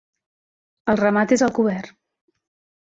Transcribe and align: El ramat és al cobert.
El 0.95 0.99
ramat 1.03 1.35
és 1.37 1.45
al 1.51 1.55
cobert. 1.61 1.95